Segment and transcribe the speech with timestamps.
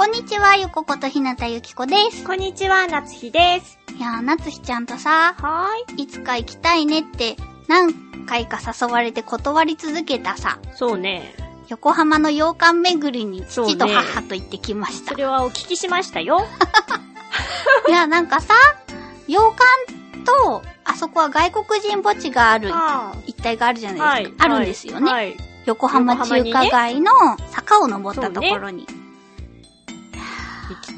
[0.00, 3.78] こんにちはゆこことひなたゆきこですこんにちは、夏日です。
[3.94, 6.04] いやー夏日ちゃんとさはーい。
[6.04, 7.36] いつか行きたいねって
[7.68, 11.34] 何回か誘われて断り続けたさ、そうね。
[11.68, 15.10] 横浜の洋館巡りに父と母と行ってきました。
[15.10, 16.46] それはお聞きしましたよ。
[17.86, 18.54] いや、なんかさ、
[19.28, 24.44] 洋館と、あそこは外国人墓地があるあ一帯があるじゃあないですか。
[24.46, 25.10] あるんですよね。
[25.10, 25.36] はい。
[25.66, 27.12] 横浜中華街の
[27.50, 28.86] 坂を登ったところに。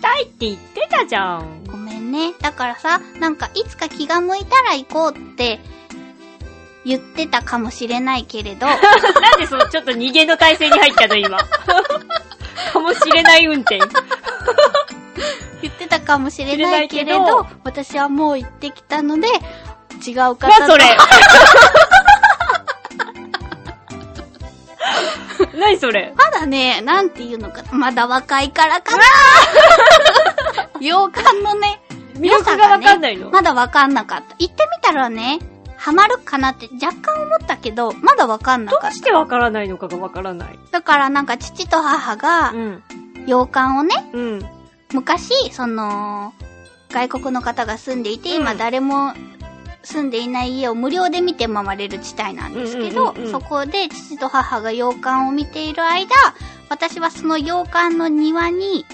[0.03, 1.65] たいって言ってたじゃん。
[1.65, 2.35] ごめんね。
[2.41, 5.61] だからさ、なんかいつか気が向いたら行こうって
[6.85, 8.81] 言ってたかもしれないけれど、 なん
[9.39, 11.39] でそのちょっと逃げの体勢に入ったの今。
[12.73, 13.79] かもしれない運転。
[15.63, 19.29] 言ってたかもしれないけれど、私はもう行ってきたので、
[20.05, 20.49] 違う方と。
[20.49, 20.85] なそれ
[25.63, 26.13] 何それ？
[26.17, 27.73] まだね、なんていうのかな。
[27.73, 29.03] まだ若いからかな。
[30.81, 31.81] 洋館のね、
[32.15, 34.35] 魅力がわかんないの、まだわかんなかった。
[34.39, 35.39] 行ってみたらね、
[35.77, 40.59] ハマるかなって若干思ったけど、まだわかんなかっどうしてわからないのかがわからない。
[40.71, 40.79] た。
[40.79, 42.83] だからなんか父と母がうん。
[43.27, 44.47] 洋館をね、うん。
[44.93, 46.33] 昔、その、
[46.91, 49.15] 外国の方が住んでいて、うん今誰も
[49.85, 56.15] 住んでいない家を無料で見て回れる地帯なんですけど、うんうんうんうんそこで父と母が洋館を見ている間、
[56.69, 58.87] 私はその洋館の庭に、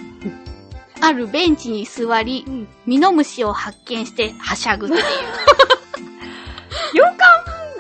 [1.01, 2.69] あるベンチに座り、うん。
[2.87, 5.03] ミノムシを発見してはしゃぐっていう。
[6.95, 7.17] 洋館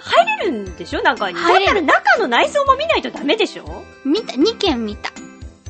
[0.00, 1.02] 入れるんでしょ？
[1.02, 1.36] 中に。
[1.38, 3.84] 入れるだったら中の内装も見ないとダメでしょ？
[4.04, 5.10] 見た、2件見た。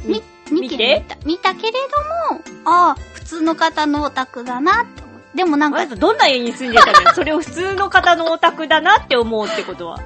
[0.04, 1.16] み、2見て件見た。
[1.24, 4.86] 見たけれども、ああ、普通の方のお宅だなっ。
[5.34, 9.98] でもなんかどんな家に住んでたの それを普通の方のお宅だなって思うってことは。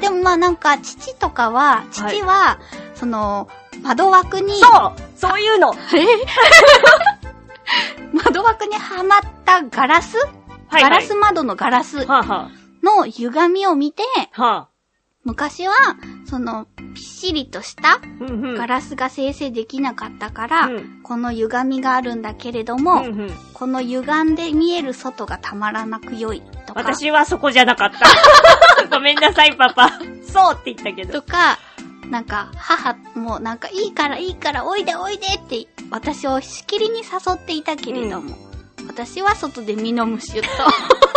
[0.00, 2.58] でもまあなんか、父とかは、父は、
[2.94, 3.48] その、
[3.82, 5.74] 窓枠に、そうそういうの。
[8.12, 10.16] 窓枠にはまったガラス、
[10.68, 12.06] はい、ガラス窓のガラス
[12.82, 14.02] の歪みを見て、
[14.36, 14.68] あ、はあ。
[15.24, 15.74] 昔は、
[16.26, 18.54] その、ぴっしりとしたうんうん。
[18.54, 23.30] ガラスが生成できなかったから、うんこの歪みがあるんだけれどうも、んうん。
[23.52, 28.88] この歪んで見える外がたまらなく良いとか、私はそこじゃなかった。
[28.88, 29.90] ごめんなさい、パパ。
[30.26, 31.20] そうって言ったけど。
[31.20, 31.58] とか、
[32.10, 38.36] なんか、母もなんか、いいからいいから、おいでおいでって、私をしきりに誘っていたけれども、
[38.86, 40.48] 私は外でミノムシと、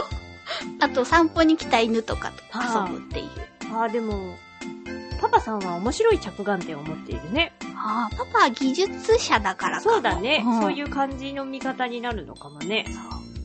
[0.79, 3.27] あと散歩に来た犬とかと遊ぶっていう。
[3.73, 4.37] ああ、でも、
[5.19, 7.53] パパさんは面白い着眼点を持っているね。
[7.75, 12.85] ああ、パパは技術者だからかもそうだね、んそういう感じの見方になるのかもね。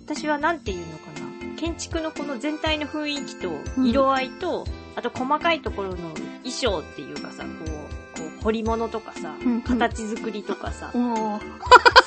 [0.04, 1.56] 私はなんていうのかな。
[1.56, 4.64] 建築のこの全体の雰囲気とうん色合いと、
[4.96, 5.96] あと細かいところの
[6.42, 10.90] 衣装っていうかさ、こう、こう彫り物とかさ、うんうん形作りとかさ、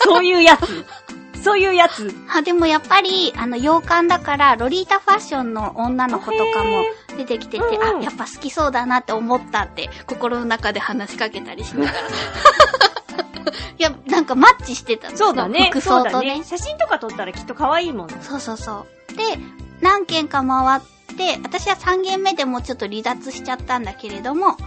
[0.03, 0.85] そういうやつ。
[1.41, 2.13] そういうやつ。
[2.27, 6.83] あ、でもやっぱり、あの、洋館だから、ロリータファッションの女の子とかも
[7.15, 11.97] 出てきてて、うんうんあ、やっぱ好きそうだなって思ったって、心の中で話しかけたりしながら。
[13.77, 15.69] いや、なんかマッチしてたのそうだね。
[15.71, 16.43] 服装とねね。。
[16.43, 18.09] 写真とか撮ったらきっと可愛いもん。
[18.21, 19.15] そうそうそう。
[19.15, 19.23] で、
[19.81, 20.81] 何軒か回っ
[21.17, 24.57] て、私は3軒目でもうちょっと離脱しちゃったんだけれども、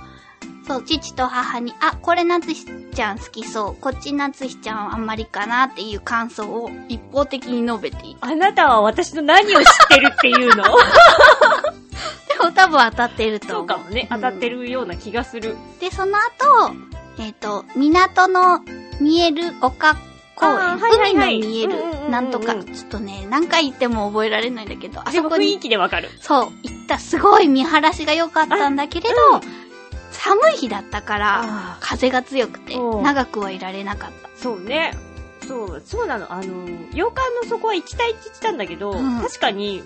[0.66, 8.26] そう、父と母に、あ、これ夏日ちゃん好きそう、こっち夏日ちゃんあんまりかなっていう感想を一方的に述べていた。
[8.26, 10.65] あなたは私の何を知ってるっていうの？
[12.59, 13.49] 多分当たってると。
[13.49, 14.09] そうかもね。
[14.10, 14.63] 当たってる。
[14.63, 15.57] るような気がする。
[15.81, 16.75] で、その後、
[17.21, 18.60] えっ、と、港の
[19.01, 19.95] 見える丘
[20.34, 26.09] 公園、はいはいはい海の見えるうんうんうんうんなんとか、ちょっとね、何回言っても覚えられないんだけど、あそこに、気でわかる。
[26.21, 29.16] そう、行ったすごい見晴らしが良かったんだけれど、
[30.11, 34.31] 寒い日だったから、あ風が強くて、長くはいられなかった。
[34.37, 34.93] そうね。
[35.47, 36.33] そう、そうなの。
[36.33, 39.83] あの、洋館のそこは行きたいって言ってたんだけど、うん確かに、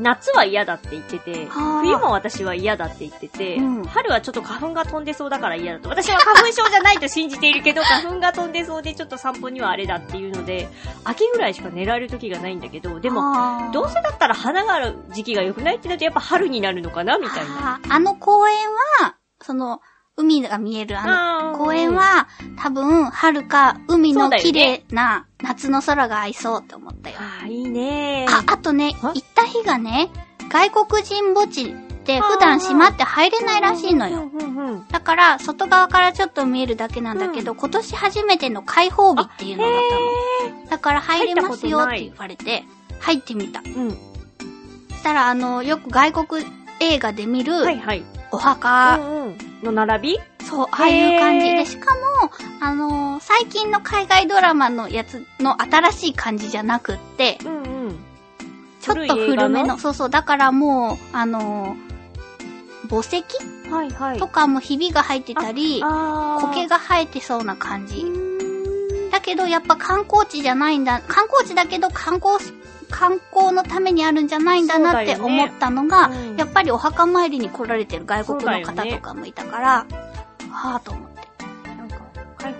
[0.00, 5.88] 夏は嫌だって言ってて、はあ冬も私は嫌だって言ってて、うん春はちょっと花粉が飛んでそうだから嫌だと。
[5.88, 10.68] 私は 花粉症じゃないと信じているけど、花粉が飛んでそうでちょっと散歩にはあれだっていうので、
[11.04, 17.80] 秋ぐらいしか寝られる時がないんだけど、でも、もどうせだったら花がある時期が良くないってなるとやっぱ春になるのかなみたいな。
[17.88, 18.54] あの公園
[19.00, 19.80] は、その、
[20.16, 26.89] 海が見えるあの公園は、多分、春か海の綺麗な夏の空が合いそうって思ったよ。
[26.89, 26.89] ああ、
[27.50, 30.10] いいねあ、あとね、あ行った日がね、
[30.48, 31.74] 外国人墓地っ
[32.04, 34.30] て普段閉まって入れないらしいのよ。
[34.32, 34.88] うんうんうんうん。
[34.88, 39.72] だから、外側からちょっと見えるだけなんだけど、今年初めての開放日っていうのだっ
[40.42, 40.70] たの。
[40.70, 42.64] だから入れますよって言われて、
[43.00, 43.60] 入ってみた。
[43.60, 43.90] うん。
[44.90, 46.46] そしたら、あの、よく外国
[46.80, 48.02] 映画で見るはいはい。
[48.32, 49.38] お墓、うんうん。
[49.64, 50.20] の並び？
[50.46, 52.29] そう、ああいう感じで、しかも、
[52.60, 57.98] あのー最近の海外ドラマのやつの新しい感じじゃなくって、うんうん。
[58.80, 61.90] ちょっと古めの、そうそう、だからもう、あのー
[62.88, 63.22] 墓石
[63.70, 64.18] はいはい。
[64.18, 68.04] とかもひびが入ってたり、苔が生えてそうな感うじ。
[69.12, 72.52] だけど、やっぱ観光地じゃないんだ、観光地だけど観光し、
[72.90, 79.86] 観光のためにあるんじゃないんだなって思ったのが、うんやっぱりお墓参りに来られてる外国の方とかもいたから、
[80.50, 81.09] はぁと思って。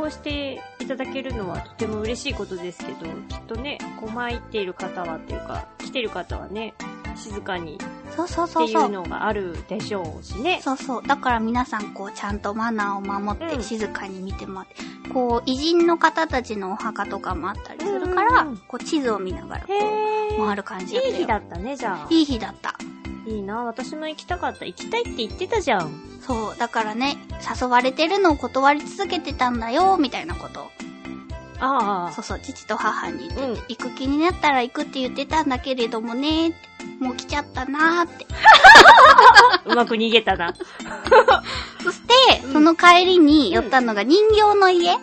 [0.01, 6.75] なんか、開放していただけるのはとても嬉しいことですけど、きっとね、こう参っている方はっていうか、来てる方はね、
[7.17, 7.79] 静かに
[8.17, 8.93] そうそうっていそうそうう。
[8.93, 10.61] のがあるでしょうしね。
[10.63, 11.07] そうそう。
[11.07, 14.75] だから皆さん、こう、ちゃんとマナーを守って、うん静かに見てもらって、
[15.13, 19.79] こう、偉人の方たちのお墓とかもあったりするから、うんうんうんこう、地図を見ながら、こへ
[20.37, 20.47] う、ー。
[20.47, 21.15] 回る感じだったよ。
[21.15, 22.07] いい日だったね、じゃあ。
[22.11, 22.75] いい日だった。
[23.31, 24.65] いいな、私も行きたかった。
[24.65, 25.93] 行きたいって言ってたじゃん。
[26.21, 26.59] そう。
[26.59, 27.17] だからね、
[27.61, 30.71] 誘われてるのを断り続けてたんだよ、みたいなことを。
[31.63, 36.55] あそうそう、父と母にうん行く気になったら行くって言ってたんだけれどもね、
[37.01, 38.27] もう来ちゃったなーって。
[38.33, 40.55] あ、 うまく逃げたな。
[41.85, 42.15] そして、
[42.51, 44.97] その帰りに寄ったのが人形の家、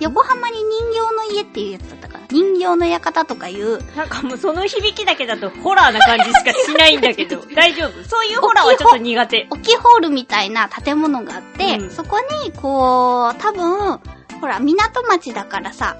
[0.00, 1.99] 横浜に人形の家っていうやつ。
[2.30, 8.04] 人形の館とかいう、なんかもうその響きだけだとホラーな感じしかしないんだけど、 大丈夫？
[8.08, 9.46] そういうホラーはちょっと苦手。
[9.50, 11.90] 大きいホールみたいな建物があって、うん。
[11.90, 13.98] そこに、こう、多分、
[14.40, 15.96] ほら、港町だからさ、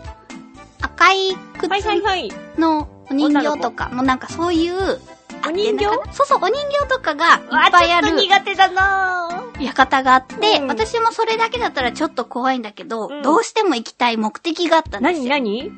[0.81, 2.33] 赤い靴はいはいはい。
[2.59, 5.01] のお人形とか、もうなんかそういう、
[5.47, 5.87] お人形？
[6.13, 9.43] そうそう、お人形とかがいっあ、ちょっとぱいある苦手だな。
[9.59, 9.65] ぁ。
[9.67, 10.67] 館があって、うん。
[10.69, 13.23] 私もそれだけだったらちょっと怖いんだけど、うん。
[13.23, 15.29] どうしても行きたい目的があったんですよ。
[15.29, 15.71] なに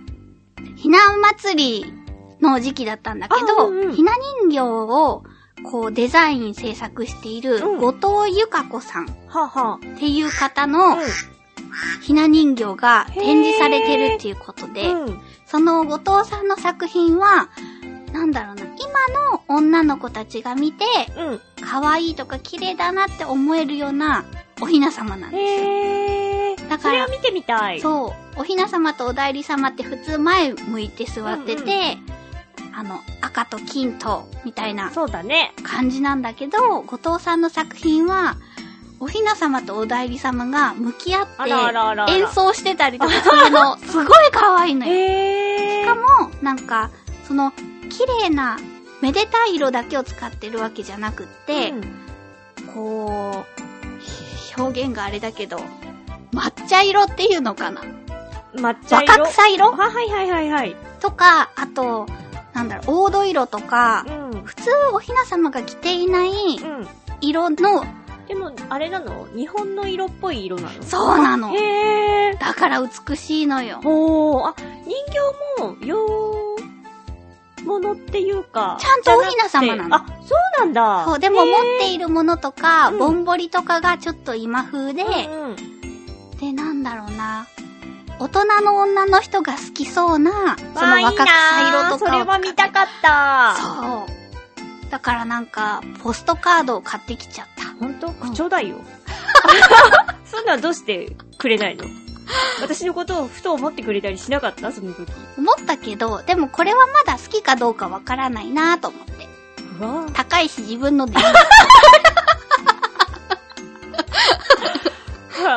[0.82, 1.94] ひな祭り
[2.40, 5.22] の時期だったんだけど、あうんうんひな人形を
[5.62, 7.92] こうデザイン制作しているうん後
[8.24, 9.08] 藤ゆか子さんっ
[9.96, 10.96] ていう方あ、の
[12.02, 15.04] ひな人形が展示されてるっていうことで、うん。
[15.04, 15.20] うん。
[15.46, 17.48] その後藤さんの作品は、
[18.12, 18.74] なんだろうな、今
[19.30, 20.84] の女の子たちが見て、
[21.16, 21.40] うん。
[21.64, 24.24] 可愛いとか綺麗だなって思えるような
[24.60, 26.31] おひな様なんですよ。
[26.76, 27.80] だからそれを見てみたい。
[27.80, 28.40] そう。
[28.40, 31.98] おひな様とお代理様って普通前向いて座ってて、
[32.74, 35.52] あの、赤と金と、みたいなそうだね。
[35.62, 38.36] 感じなんだけど、後藤さんの作品は、
[39.00, 41.50] おひな様とお代理様が向き合って
[42.12, 45.82] 演奏してたりとかするの、 すごい可愛いのよ。
[45.82, 46.90] しかも、なんか、
[47.28, 47.52] その、
[47.90, 48.58] 綺麗な、
[49.02, 52.02] めでたい色だけを使ってるわけじゃなくって、うん
[52.74, 53.44] こ
[54.56, 55.60] う、表現があれだけど、
[56.32, 57.82] 抹茶色っていうのかな？
[58.54, 59.12] 抹茶色？
[59.12, 59.70] 若草色？
[59.72, 60.76] は、はいはいはいはい。
[61.00, 62.06] とか、あと、
[62.54, 64.42] なんだろう、黄土色とかう、ん。
[64.44, 66.32] 普通おひな様が着ていないう
[66.64, 66.88] ん。
[67.20, 67.84] 色の、
[68.28, 69.26] でも、あれなの？
[69.36, 70.82] 日本の色っぽい色なの？
[70.82, 71.54] そうなの。
[71.54, 72.38] へー。
[72.38, 73.80] だから美しいのよ。
[73.82, 74.48] ほー。
[74.48, 74.54] あ、
[74.86, 78.78] 人形も、よー、ものっていうか。
[78.80, 81.04] ちゃんとおひな様なのあ、そうなんだ。
[81.06, 85.56] そう、でも持っていいるものとか、うんぼんぼりとかがちょっと今風で、うんうん。
[88.22, 93.56] 大人の女の人が好きそうな、その若草色とかをそれは見たかった。
[93.56, 94.06] そ
[94.86, 94.90] う。
[94.90, 97.64] だからなんか、ポストカードを買ってきちゃった。
[97.80, 98.76] ほんと不調だよ。
[100.24, 101.84] そんなんどうしてくれないの？
[102.60, 104.70] 私のことをふと思ってくれたりしなかった？
[104.70, 105.10] その時。
[105.36, 109.12] 思ったけど、でもこれはまだ好きかどうかわからないなと思って。
[110.14, 111.24] 高いし自分のでいい。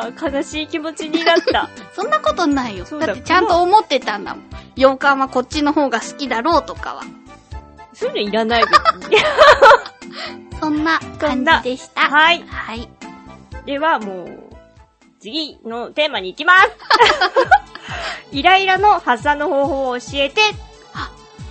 [0.00, 1.68] はあ悲しい気持ちになった。
[1.94, 2.84] そんなことないよ。
[2.84, 4.44] だだってちゃんと思ってたんだもん。
[4.76, 7.02] 洋館はこっちの方が好きだろうとかは。
[7.92, 8.64] そういうのいらない
[8.98, 9.16] 別に。
[10.60, 12.02] そんな感じでした。
[12.02, 12.44] はい。
[12.46, 12.88] はい。
[13.64, 14.46] では、もう、
[15.18, 16.70] 次のテーマに行きます。
[18.32, 20.42] イライラの発散の方法を教えて。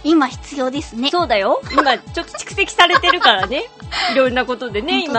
[0.05, 1.09] 今必要ですね。
[1.09, 1.61] そうだよ。
[1.73, 3.65] 今、ちょっと蓄積されてるからね。
[4.13, 5.09] いろんなことでね、ね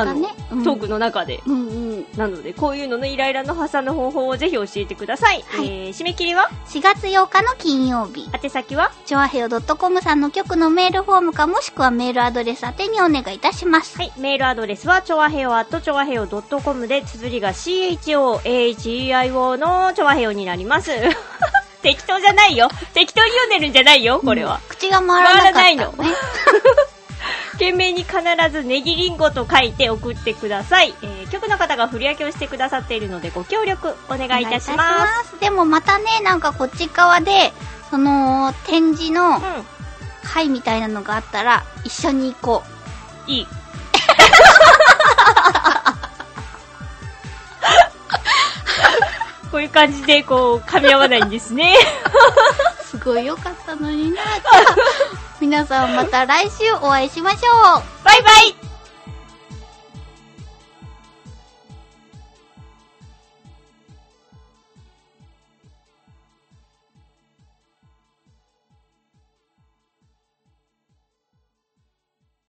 [0.51, 1.43] うんトークの中で。
[1.45, 2.07] うんうん。
[2.17, 5.45] なので、こういうののイライラの発散の方法をぜひ教えてください。
[5.49, 8.31] はいえー、締め切りは？4月8日の金曜日。
[8.33, 8.93] 宛先は？
[9.05, 13.99] ちょわへよ .com さんの局のメールフォームかもしくはメールアドレス宛てにお願いいたします。
[13.99, 20.93] はい、メールアドレスは、ちょわへよ at ちょわへよ .com で、綴りが CHOAHEIO のちょわへよになります。
[21.87, 22.69] 適当じゃないよ。
[22.95, 24.61] 適当に読んでるんじゃないよ、これは。
[24.69, 25.77] 口が回らなかった、ね。
[25.77, 25.95] 回らないの
[27.53, 28.19] 懸命に必
[28.51, 30.95] ずネギリンゴと書いて送ってください。
[31.03, 35.29] えー、局の方が振り分けをしてくださっているので、ご協力お願いいたします。
[35.31, 35.41] す。
[35.41, 37.53] でもまたね、なんかこっち側で、
[37.89, 39.41] その、展示のう
[40.25, 42.65] 会みたいなのがあったら、一緒に行こ
[43.29, 43.31] う。
[43.31, 43.49] ん、いい。
[49.57, 51.77] こういう感じで、こう、噛み合わないんですね。
[52.85, 54.21] すごい良かったのにな。
[55.41, 57.83] 皆さんまた来週お会いしましょう。
[58.05, 58.66] バイバイ